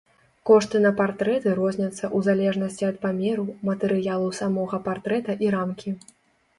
Кошты 0.49 0.77
на 0.85 0.91
партрэты 1.01 1.49
розняцца 1.59 1.93
ў 1.93 2.29
залежнасці 2.29 2.83
ад 2.91 2.97
памеру, 3.05 3.47
матэрыялу 3.73 4.35
самога 4.43 4.85
партрэта 4.91 5.41
і 5.47 5.57
рамкі. 5.59 5.99